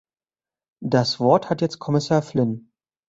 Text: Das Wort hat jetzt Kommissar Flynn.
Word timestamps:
Das 0.83 1.19
Wort 1.19 1.51
hat 1.51 1.61
jetzt 1.61 1.77
Kommissar 1.77 2.23
Flynn. 2.23 2.71